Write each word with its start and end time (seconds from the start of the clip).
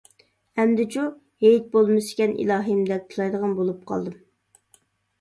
ئەمدىچۇ؟ 0.63 1.03
«ھېيت 1.45 1.69
بولمىسىكەن، 1.77 2.35
ئىلاھىم!» 2.41 2.83
دەپ 2.91 3.09
تىلەيدىغان 3.15 3.57
بولۇپ 3.63 3.89
قالدىم. 3.93 4.21